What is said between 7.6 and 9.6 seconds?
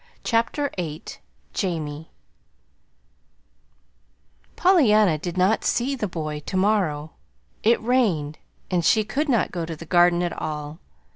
It rained, and she could not